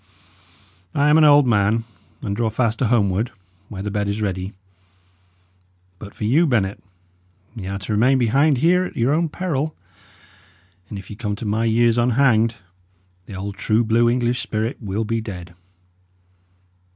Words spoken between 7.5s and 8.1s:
y' are to